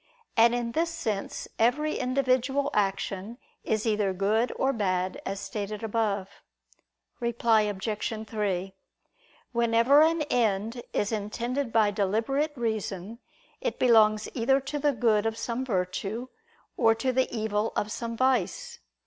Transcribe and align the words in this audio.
And 0.35 0.55
in 0.55 0.71
this 0.71 0.89
sense 0.89 1.47
every 1.59 1.97
individual 1.99 2.71
action 2.73 3.37
is 3.63 3.85
either 3.85 4.13
good 4.13 4.51
or 4.55 4.73
bad, 4.73 5.21
as 5.27 5.39
stated 5.39 5.83
above. 5.83 6.41
Reply 7.19 7.61
Obj. 7.69 8.27
3: 8.27 8.73
Whenever 9.51 10.01
an 10.01 10.23
end 10.23 10.81
is 10.91 11.11
intended 11.11 11.71
by 11.71 11.91
deliberate 11.91 12.51
reason, 12.57 13.19
it 13.61 13.77
belongs 13.77 14.27
either 14.33 14.59
to 14.61 14.79
the 14.79 14.91
good 14.93 15.27
of 15.27 15.37
some 15.37 15.63
virtue, 15.63 16.29
or 16.75 16.95
to 16.95 17.13
the 17.13 17.31
evil 17.31 17.71
of 17.75 17.91
some 17.91 18.17
vice. 18.17 18.79